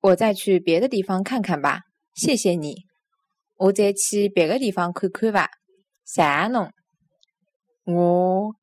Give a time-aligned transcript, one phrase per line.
[0.00, 1.82] 我再去别的地方看看吧，
[2.14, 2.84] 谢谢你。
[3.56, 5.48] 我再去别的地方看看吧，
[6.04, 6.72] 谢谢侬。
[7.84, 8.54] 我